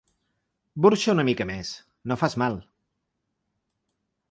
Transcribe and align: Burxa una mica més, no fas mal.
Burxa 0.85 1.13
una 1.17 1.25
mica 1.27 1.47
més, 1.51 1.75
no 2.13 2.19
fas 2.23 2.39
mal. 2.45 2.59